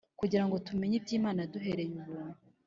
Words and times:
kugira 0.19 0.43
ngo 0.45 0.55
tumenye 0.67 0.95
iby'Imana 0.97 1.39
yaduhereye 1.41 1.91
ubuntu, 2.01 2.39